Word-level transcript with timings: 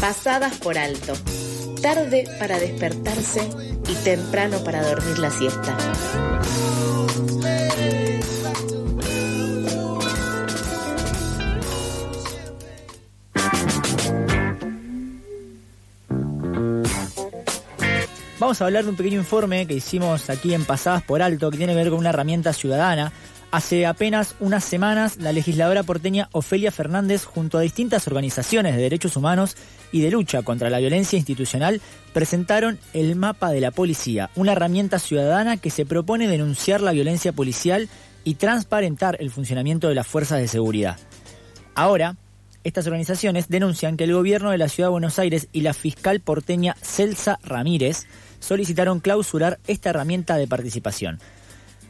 pasadas 0.00 0.56
por 0.58 0.78
alto, 0.78 1.12
tarde 1.82 2.24
para 2.38 2.58
despertarse 2.58 3.48
y 3.88 3.94
temprano 4.04 4.62
para 4.64 4.82
dormir 4.82 5.18
la 5.18 5.30
siesta. 5.30 5.76
Vamos 18.38 18.62
a 18.62 18.66
hablar 18.66 18.84
de 18.84 18.90
un 18.90 18.96
pequeño 18.96 19.18
informe 19.18 19.66
que 19.66 19.74
hicimos 19.74 20.30
aquí 20.30 20.54
en 20.54 20.64
Pasadas 20.64 21.02
por 21.02 21.20
Alto, 21.20 21.50
que 21.50 21.58
tiene 21.58 21.72
que 21.72 21.78
ver 21.78 21.90
con 21.90 21.98
una 21.98 22.10
herramienta 22.10 22.52
ciudadana. 22.52 23.12
Hace 23.50 23.86
apenas 23.86 24.34
unas 24.40 24.62
semanas, 24.62 25.16
la 25.16 25.32
legisladora 25.32 25.82
porteña 25.82 26.28
Ofelia 26.32 26.70
Fernández, 26.70 27.24
junto 27.24 27.56
a 27.56 27.62
distintas 27.62 28.06
organizaciones 28.06 28.76
de 28.76 28.82
derechos 28.82 29.16
humanos 29.16 29.56
y 29.90 30.02
de 30.02 30.10
lucha 30.10 30.42
contra 30.42 30.68
la 30.68 30.80
violencia 30.80 31.16
institucional, 31.16 31.80
presentaron 32.12 32.78
el 32.92 33.16
mapa 33.16 33.50
de 33.50 33.62
la 33.62 33.70
policía, 33.70 34.28
una 34.36 34.52
herramienta 34.52 34.98
ciudadana 34.98 35.56
que 35.56 35.70
se 35.70 35.86
propone 35.86 36.28
denunciar 36.28 36.82
la 36.82 36.92
violencia 36.92 37.32
policial 37.32 37.88
y 38.22 38.34
transparentar 38.34 39.16
el 39.18 39.30
funcionamiento 39.30 39.88
de 39.88 39.94
las 39.94 40.06
fuerzas 40.06 40.40
de 40.40 40.48
seguridad. 40.48 40.98
Ahora, 41.74 42.16
estas 42.64 42.86
organizaciones 42.86 43.48
denuncian 43.48 43.96
que 43.96 44.04
el 44.04 44.12
gobierno 44.12 44.50
de 44.50 44.58
la 44.58 44.68
Ciudad 44.68 44.88
de 44.88 44.92
Buenos 44.92 45.18
Aires 45.18 45.48
y 45.52 45.62
la 45.62 45.72
fiscal 45.72 46.20
porteña 46.20 46.76
Celsa 46.82 47.38
Ramírez 47.42 48.08
solicitaron 48.40 49.00
clausurar 49.00 49.58
esta 49.66 49.88
herramienta 49.88 50.36
de 50.36 50.46
participación. 50.46 51.18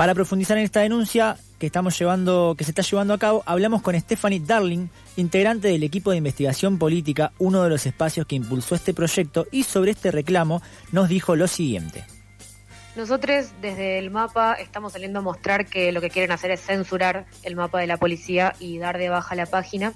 Para 0.00 0.14
profundizar 0.14 0.56
en 0.56 0.64
esta 0.64 0.80
denuncia 0.80 1.36
que 1.58 1.66
estamos 1.66 1.98
llevando, 1.98 2.54
que 2.56 2.64
se 2.64 2.70
está 2.70 2.80
llevando 2.80 3.12
a 3.12 3.18
cabo, 3.18 3.42
hablamos 3.44 3.82
con 3.82 4.00
Stephanie 4.00 4.40
Darling, 4.40 4.86
integrante 5.18 5.68
del 5.68 5.82
equipo 5.82 6.10
de 6.10 6.16
investigación 6.16 6.78
política, 6.78 7.32
uno 7.38 7.62
de 7.62 7.68
los 7.68 7.84
espacios 7.84 8.26
que 8.26 8.34
impulsó 8.34 8.74
este 8.74 8.94
proyecto, 8.94 9.46
y 9.52 9.64
sobre 9.64 9.90
este 9.90 10.10
reclamo 10.10 10.62
nos 10.90 11.10
dijo 11.10 11.36
lo 11.36 11.46
siguiente. 11.46 12.06
Nosotros 12.96 13.50
desde 13.60 13.98
el 13.98 14.10
mapa 14.10 14.54
estamos 14.54 14.94
saliendo 14.94 15.18
a 15.18 15.22
mostrar 15.22 15.66
que 15.66 15.92
lo 15.92 16.00
que 16.00 16.08
quieren 16.08 16.32
hacer 16.32 16.50
es 16.50 16.62
censurar 16.62 17.26
el 17.42 17.54
mapa 17.54 17.78
de 17.78 17.86
la 17.86 17.98
policía 17.98 18.54
y 18.58 18.78
dar 18.78 18.96
de 18.96 19.10
baja 19.10 19.34
la 19.34 19.44
página. 19.44 19.92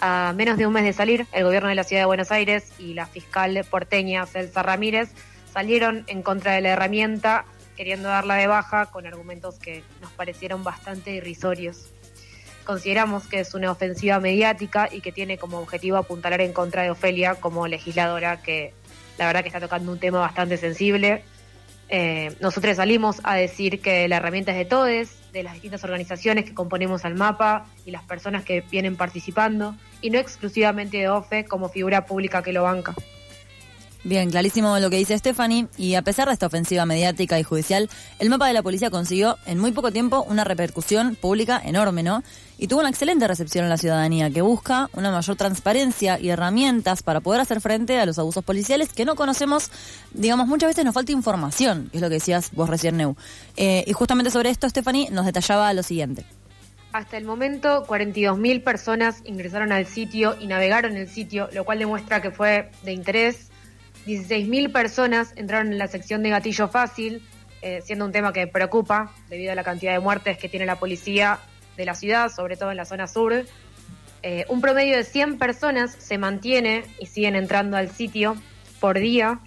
A 0.00 0.34
menos 0.36 0.56
de 0.56 0.68
un 0.68 0.72
mes 0.72 0.84
de 0.84 0.92
salir, 0.92 1.26
el 1.32 1.42
gobierno 1.42 1.68
de 1.68 1.74
la 1.74 1.82
ciudad 1.82 2.02
de 2.02 2.06
Buenos 2.06 2.30
Aires 2.30 2.70
y 2.78 2.94
la 2.94 3.06
fiscal 3.06 3.60
porteña 3.68 4.24
Celsa 4.24 4.62
Ramírez 4.62 5.08
salieron 5.52 6.04
en 6.06 6.22
contra 6.22 6.52
de 6.52 6.60
la 6.60 6.68
herramienta, 6.68 7.44
queriendo 7.76 8.08
darla 8.08 8.36
de 8.36 8.46
baja 8.46 8.86
con 8.86 9.06
argumentos 9.06 9.58
que 9.58 9.84
nos 10.00 10.10
parecieron 10.12 10.64
bastante 10.64 11.12
irrisorios. 11.12 11.90
Consideramos 12.64 13.28
que 13.28 13.40
es 13.40 13.54
una 13.54 13.70
ofensiva 13.70 14.18
mediática 14.18 14.88
y 14.90 15.00
que 15.00 15.12
tiene 15.12 15.38
como 15.38 15.58
objetivo 15.58 15.96
apuntalar 15.96 16.40
en 16.40 16.52
contra 16.52 16.82
de 16.82 16.90
Ofelia 16.90 17.36
como 17.36 17.68
legisladora, 17.68 18.42
que 18.42 18.74
la 19.18 19.26
verdad 19.26 19.42
que 19.42 19.48
está 19.48 19.60
tocando 19.60 19.92
un 19.92 20.00
tema 20.00 20.18
bastante 20.18 20.56
sensible. 20.56 21.22
Eh, 21.88 22.34
nosotros 22.40 22.76
salimos 22.76 23.20
a 23.22 23.36
decir 23.36 23.80
que 23.80 24.08
la 24.08 24.16
herramienta 24.16 24.50
es 24.50 24.58
de 24.58 24.64
todos, 24.64 25.08
de 25.32 25.42
las 25.44 25.52
distintas 25.52 25.84
organizaciones 25.84 26.44
que 26.44 26.54
componemos 26.54 27.04
al 27.04 27.14
mapa 27.14 27.66
y 27.84 27.92
las 27.92 28.02
personas 28.02 28.44
que 28.44 28.62
vienen 28.62 28.96
participando, 28.96 29.76
y 30.00 30.10
no 30.10 30.18
exclusivamente 30.18 30.96
de 30.96 31.08
OFE 31.08 31.44
como 31.44 31.68
figura 31.68 32.04
pública 32.06 32.42
que 32.42 32.52
lo 32.52 32.64
banca. 32.64 32.94
Bien, 34.06 34.30
clarísimo 34.30 34.78
lo 34.78 34.88
que 34.88 34.98
dice 34.98 35.18
Stephanie. 35.18 35.66
Y 35.76 35.96
a 35.96 36.02
pesar 36.02 36.28
de 36.28 36.34
esta 36.34 36.46
ofensiva 36.46 36.86
mediática 36.86 37.40
y 37.40 37.42
judicial, 37.42 37.90
el 38.20 38.30
mapa 38.30 38.46
de 38.46 38.52
la 38.52 38.62
policía 38.62 38.88
consiguió 38.88 39.36
en 39.46 39.58
muy 39.58 39.72
poco 39.72 39.90
tiempo 39.90 40.24
una 40.28 40.44
repercusión 40.44 41.16
pública 41.16 41.60
enorme, 41.64 42.04
¿no? 42.04 42.22
Y 42.56 42.68
tuvo 42.68 42.78
una 42.78 42.88
excelente 42.88 43.26
recepción 43.26 43.64
en 43.64 43.70
la 43.70 43.78
ciudadanía 43.78 44.30
que 44.30 44.42
busca 44.42 44.88
una 44.92 45.10
mayor 45.10 45.34
transparencia 45.34 46.20
y 46.20 46.28
herramientas 46.28 47.02
para 47.02 47.18
poder 47.18 47.40
hacer 47.40 47.60
frente 47.60 47.98
a 47.98 48.06
los 48.06 48.16
abusos 48.20 48.44
policiales 48.44 48.92
que 48.92 49.04
no 49.04 49.16
conocemos. 49.16 49.72
Digamos, 50.12 50.46
muchas 50.46 50.68
veces 50.68 50.84
nos 50.84 50.94
falta 50.94 51.10
información, 51.10 51.88
que 51.90 51.98
es 51.98 52.00
lo 52.00 52.08
que 52.08 52.14
decías 52.14 52.52
vos 52.52 52.70
recién, 52.70 52.96
Neu. 52.96 53.16
Eh, 53.56 53.82
y 53.88 53.92
justamente 53.92 54.30
sobre 54.30 54.50
esto, 54.50 54.68
Stephanie 54.68 55.10
nos 55.10 55.26
detallaba 55.26 55.74
lo 55.74 55.82
siguiente. 55.82 56.24
Hasta 56.92 57.16
el 57.16 57.24
momento, 57.24 57.84
42.000 57.88 58.62
personas 58.62 59.22
ingresaron 59.24 59.72
al 59.72 59.84
sitio 59.84 60.36
y 60.38 60.46
navegaron 60.46 60.96
el 60.96 61.08
sitio, 61.08 61.48
lo 61.52 61.64
cual 61.64 61.80
demuestra 61.80 62.22
que 62.22 62.30
fue 62.30 62.70
de 62.84 62.92
interés 62.92 63.50
16.000 64.06 64.70
personas 64.70 65.32
entraron 65.36 65.72
en 65.72 65.78
la 65.78 65.88
sección 65.88 66.22
de 66.22 66.30
gatillo 66.30 66.68
fácil, 66.68 67.22
eh, 67.60 67.82
siendo 67.84 68.04
un 68.04 68.12
tema 68.12 68.32
que 68.32 68.46
preocupa 68.46 69.12
debido 69.28 69.50
a 69.50 69.56
la 69.56 69.64
cantidad 69.64 69.92
de 69.92 69.98
muertes 69.98 70.38
que 70.38 70.48
tiene 70.48 70.64
la 70.64 70.76
policía 70.76 71.40
de 71.76 71.84
la 71.84 71.94
ciudad, 71.94 72.30
sobre 72.30 72.56
todo 72.56 72.70
en 72.70 72.76
la 72.76 72.84
zona 72.84 73.08
sur. 73.08 73.44
Eh, 74.22 74.44
un 74.48 74.60
promedio 74.60 74.96
de 74.96 75.02
100 75.02 75.38
personas 75.38 75.92
se 75.98 76.18
mantiene 76.18 76.84
y 77.00 77.06
siguen 77.06 77.34
entrando 77.34 77.76
al 77.76 77.90
sitio 77.90 78.36
por 78.78 78.98
día. 78.98 79.40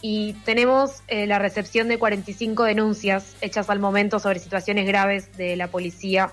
Y 0.00 0.34
tenemos 0.44 1.02
eh, 1.08 1.26
la 1.26 1.38
recepción 1.38 1.88
de 1.88 1.98
45 1.98 2.64
denuncias 2.64 3.36
hechas 3.42 3.68
al 3.68 3.80
momento 3.80 4.18
sobre 4.18 4.38
situaciones 4.38 4.86
graves 4.86 5.36
de 5.36 5.56
la 5.56 5.68
policía, 5.68 6.32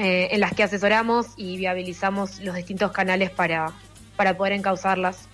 en 0.00 0.38
las 0.38 0.54
que 0.54 0.62
asesoramos 0.62 1.26
y 1.36 1.56
viabilizamos 1.56 2.38
los 2.38 2.54
distintos 2.54 2.92
canales 2.92 3.30
para, 3.30 3.72
para 4.14 4.36
poder 4.36 4.52
encauzarlas. 4.52 5.28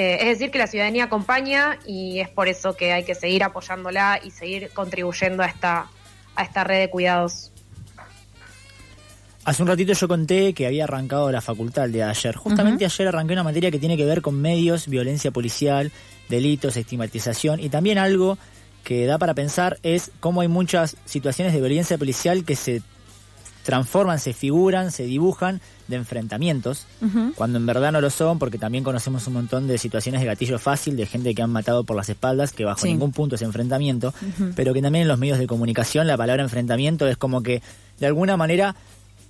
Eh, 0.00 0.30
es 0.30 0.38
decir, 0.38 0.52
que 0.52 0.58
la 0.58 0.68
ciudadanía 0.68 1.02
acompaña 1.02 1.76
y 1.84 2.20
es 2.20 2.28
por 2.28 2.46
eso 2.46 2.76
que 2.76 2.92
hay 2.92 3.02
que 3.02 3.16
seguir 3.16 3.42
apoyándola 3.42 4.20
y 4.22 4.30
seguir 4.30 4.70
contribuyendo 4.72 5.42
a 5.42 5.46
esta, 5.46 5.90
a 6.36 6.42
esta 6.44 6.62
red 6.62 6.82
de 6.82 6.88
cuidados. 6.88 7.50
Hace 9.44 9.60
un 9.60 9.66
ratito 9.66 9.94
yo 9.94 10.06
conté 10.06 10.54
que 10.54 10.68
había 10.68 10.84
arrancado 10.84 11.32
la 11.32 11.40
facultad 11.40 11.86
el 11.86 11.92
día 11.94 12.04
de 12.04 12.10
ayer. 12.12 12.36
Justamente 12.36 12.84
ayer 12.84 13.08
arranqué 13.08 13.32
una 13.32 13.42
materia 13.42 13.72
que 13.72 13.80
tiene 13.80 13.96
que 13.96 14.04
ver 14.04 14.22
con 14.22 14.40
medios, 14.40 14.86
violencia 14.86 15.32
policial, 15.32 15.90
delitos, 16.28 16.76
estigmatización 16.76 17.58
y 17.58 17.68
también 17.68 17.98
algo 17.98 18.38
que 18.84 19.04
da 19.04 19.18
para 19.18 19.34
pensar 19.34 19.80
es 19.82 20.12
cómo 20.20 20.42
hay 20.42 20.48
muchas 20.48 20.96
situaciones 21.06 21.52
de 21.54 21.58
violencia 21.58 21.98
policial 21.98 22.44
que 22.44 22.54
se 22.54 22.82
transforman, 23.68 24.18
se 24.18 24.32
figuran, 24.32 24.90
se 24.90 25.02
dibujan 25.02 25.60
de 25.88 25.96
enfrentamientos, 25.96 26.86
cuando 27.34 27.58
en 27.58 27.66
verdad 27.66 27.92
no 27.92 28.00
lo 28.00 28.08
son, 28.08 28.38
porque 28.38 28.56
también 28.56 28.82
conocemos 28.82 29.26
un 29.26 29.34
montón 29.34 29.66
de 29.66 29.76
situaciones 29.76 30.22
de 30.22 30.26
gatillo 30.26 30.58
fácil, 30.58 30.96
de 30.96 31.04
gente 31.04 31.34
que 31.34 31.42
han 31.42 31.50
matado 31.50 31.84
por 31.84 31.94
las 31.94 32.08
espaldas, 32.08 32.54
que 32.54 32.64
bajo 32.64 32.86
ningún 32.86 33.12
punto 33.12 33.34
es 33.34 33.42
enfrentamiento, 33.42 34.14
pero 34.56 34.72
que 34.72 34.80
también 34.80 35.02
en 35.02 35.08
los 35.08 35.18
medios 35.18 35.38
de 35.38 35.46
comunicación 35.46 36.06
la 36.06 36.16
palabra 36.16 36.42
enfrentamiento 36.42 37.06
es 37.06 37.18
como 37.18 37.42
que 37.42 37.60
de 38.00 38.06
alguna 38.06 38.38
manera 38.38 38.74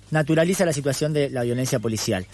naturaliza 0.09 0.63
la 0.63 0.71
situación 0.71 1.11
de 1.11 1.29
la 1.29 1.43
violencia 1.43 1.79
policial. 1.79 2.25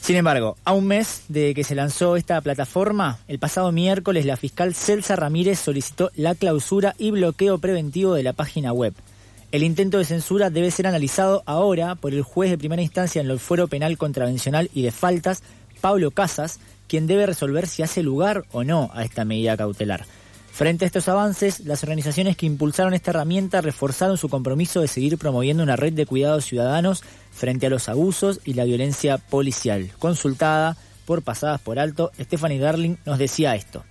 Sin 0.00 0.16
embargo, 0.16 0.56
a 0.64 0.72
un 0.72 0.86
mes 0.86 1.24
de 1.28 1.52
que 1.52 1.62
se 1.62 1.74
lanzó 1.74 2.16
esta 2.16 2.40
plataforma, 2.40 3.18
el 3.28 3.38
pasado 3.38 3.70
miércoles 3.70 4.24
la 4.24 4.38
fiscal 4.38 4.74
Celsa 4.74 5.14
Ramírez 5.14 5.58
solicitó 5.58 6.10
la 6.16 6.34
clausura 6.34 6.94
y 6.96 7.10
bloqueo 7.10 7.58
preventivo 7.58 8.14
de 8.14 8.22
la 8.22 8.32
página 8.32 8.72
web. 8.72 8.94
El 9.52 9.62
intento 9.62 9.98
de 9.98 10.06
censura 10.06 10.48
debe 10.48 10.70
ser 10.70 10.86
analizado 10.86 11.42
ahora 11.44 11.94
por 11.94 12.14
el 12.14 12.22
juez 12.22 12.48
de 12.48 12.56
primera 12.56 12.80
instancia 12.80 13.20
en 13.20 13.30
el 13.30 13.38
fuero 13.38 13.68
penal 13.68 13.98
contravencional 13.98 14.70
y 14.72 14.80
de 14.80 14.92
faltas, 14.92 15.42
Pablo 15.82 16.10
Casas, 16.10 16.58
quien 16.88 17.06
debe 17.06 17.26
resolver 17.26 17.66
si 17.66 17.82
hace 17.82 18.02
lugar 18.02 18.44
o 18.52 18.64
no 18.64 18.90
a 18.94 19.04
esta 19.04 19.26
medida 19.26 19.58
cautelar. 19.58 20.06
Frente 20.50 20.84
a 20.84 20.86
estos 20.86 21.06
avances, 21.08 21.60
las 21.60 21.82
organizaciones 21.82 22.34
que 22.38 22.46
impulsaron 22.46 22.94
esta 22.94 23.10
herramienta 23.10 23.60
reforzaron 23.60 24.16
su 24.16 24.30
compromiso 24.30 24.80
de 24.80 24.88
seguir 24.88 25.18
promoviendo 25.18 25.62
una 25.62 25.76
red 25.76 25.92
de 25.92 26.06
cuidados 26.06 26.46
ciudadanos 26.46 27.02
frente 27.30 27.66
a 27.66 27.70
los 27.70 27.90
abusos 27.90 28.40
y 28.46 28.54
la 28.54 28.64
violencia 28.64 29.18
policial. 29.18 29.90
Consultada 29.98 30.78
por 31.04 31.20
Pasadas 31.20 31.60
por 31.60 31.78
Alto, 31.78 32.10
Stephanie 32.18 32.58
Darling 32.58 32.96
nos 33.04 33.18
decía 33.18 33.54
esto. 33.54 33.84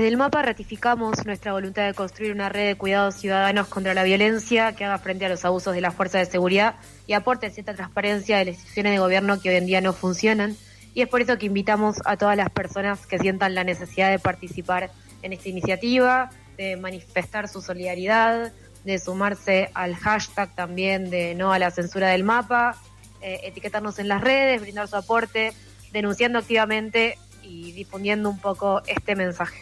Desde 0.00 0.08
el 0.08 0.16
mapa 0.16 0.40
ratificamos 0.40 1.26
nuestra 1.26 1.52
voluntad 1.52 1.84
de 1.84 1.92
construir 1.92 2.32
una 2.32 2.48
red 2.48 2.68
de 2.68 2.74
cuidados 2.74 3.16
ciudadanos 3.16 3.68
contra 3.68 3.92
la 3.92 4.02
violencia 4.02 4.72
que 4.72 4.86
haga 4.86 4.96
frente 4.96 5.26
a 5.26 5.28
los 5.28 5.44
abusos 5.44 5.74
de 5.74 5.82
las 5.82 5.94
fuerzas 5.94 6.26
de 6.26 6.32
seguridad 6.32 6.76
y 7.06 7.12
aporte 7.12 7.50
cierta 7.50 7.74
transparencia 7.74 8.38
de 8.38 8.46
las 8.46 8.54
instituciones 8.54 8.92
de 8.92 8.98
gobierno 8.98 9.38
que 9.38 9.50
hoy 9.50 9.56
en 9.56 9.66
día 9.66 9.82
no 9.82 9.92
funcionan. 9.92 10.56
Y 10.94 11.02
es 11.02 11.08
por 11.08 11.20
eso 11.20 11.36
que 11.36 11.44
invitamos 11.44 11.98
a 12.06 12.16
todas 12.16 12.34
las 12.34 12.48
personas 12.48 13.06
que 13.06 13.18
sientan 13.18 13.54
la 13.54 13.62
necesidad 13.62 14.10
de 14.10 14.18
participar 14.18 14.90
en 15.20 15.34
esta 15.34 15.50
iniciativa, 15.50 16.30
de 16.56 16.78
manifestar 16.78 17.46
su 17.46 17.60
solidaridad, 17.60 18.54
de 18.86 18.98
sumarse 18.98 19.70
al 19.74 19.96
hashtag 19.96 20.54
también 20.54 21.10
de 21.10 21.34
no 21.34 21.52
a 21.52 21.58
la 21.58 21.70
censura 21.70 22.08
del 22.08 22.24
mapa, 22.24 22.74
eh, 23.20 23.40
etiquetarnos 23.42 23.98
en 23.98 24.08
las 24.08 24.22
redes, 24.22 24.62
brindar 24.62 24.88
su 24.88 24.96
aporte, 24.96 25.52
denunciando 25.92 26.38
activamente 26.38 27.18
y 27.42 27.72
difundiendo 27.72 28.30
un 28.30 28.38
poco 28.38 28.80
este 28.86 29.14
mensaje. 29.14 29.60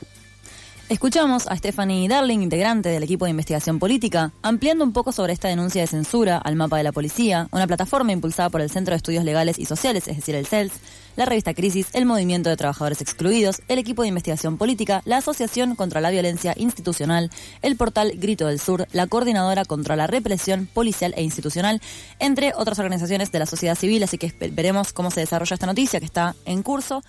Escuchamos 0.88 1.46
a 1.48 1.54
Stephanie 1.54 2.08
Darling, 2.08 2.38
integrante 2.38 2.88
del 2.88 3.02
equipo 3.02 3.26
de 3.26 3.32
investigación 3.32 3.78
política, 3.78 4.32
ampliando 4.40 4.84
un 4.84 4.94
poco 4.94 5.12
sobre 5.12 5.34
esta 5.34 5.48
denuncia 5.48 5.82
de 5.82 5.86
censura 5.86 6.38
al 6.38 6.56
mapa 6.56 6.78
de 6.78 6.82
la 6.82 6.92
policía, 6.92 7.46
una 7.52 7.66
plataforma 7.66 8.12
impulsada 8.12 8.48
por 8.48 8.62
el 8.62 8.70
Centro 8.70 8.92
de 8.92 8.96
Estudios 8.96 9.22
Legales 9.22 9.58
y 9.58 9.66
Sociales, 9.66 10.08
es 10.08 10.16
decir, 10.16 10.34
el 10.34 10.46
CELS, 10.46 10.72
la 11.14 11.26
revista 11.26 11.52
Crisis, 11.52 11.88
el 11.92 12.06
Movimiento 12.06 12.48
de 12.48 12.56
Trabajadores 12.56 13.02
Excluidos, 13.02 13.60
el 13.68 13.78
equipo 13.78 14.00
de 14.00 14.08
investigación 14.08 14.56
política, 14.56 15.02
la 15.04 15.18
Asociación 15.18 15.74
contra 15.74 16.00
la 16.00 16.08
Violencia 16.08 16.54
Institucional, 16.56 17.30
el 17.60 17.76
portal 17.76 18.12
Grito 18.16 18.46
del 18.46 18.58
Sur, 18.58 18.88
la 18.92 19.06
Coordinadora 19.06 19.66
contra 19.66 19.94
la 19.94 20.06
Represión 20.06 20.70
Policial 20.72 21.12
e 21.18 21.22
Institucional, 21.22 21.82
entre 22.18 22.54
otras 22.56 22.78
organizaciones 22.78 23.30
de 23.30 23.40
la 23.40 23.46
sociedad 23.46 23.74
civil, 23.74 24.02
así 24.04 24.16
que 24.16 24.32
veremos 24.52 24.94
cómo 24.94 25.10
se 25.10 25.20
desarrolla 25.20 25.52
esta 25.52 25.66
noticia 25.66 26.00
que 26.00 26.06
está 26.06 26.34
en 26.46 26.62
curso 26.62 27.02